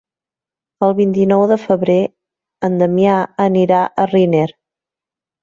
El 0.87 0.95
vint-i-nou 0.99 1.43
de 1.51 1.57
febrer 1.65 1.97
en 2.69 2.81
Damià 2.81 3.19
anirà 3.47 3.85
a 3.85 4.09
Riner. 4.15 4.49